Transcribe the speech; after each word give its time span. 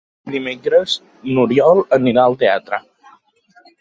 Dimecres 0.35 0.95
n'Oriol 1.33 1.83
anirà 1.99 2.25
al 2.25 2.39
teatre. 2.45 2.81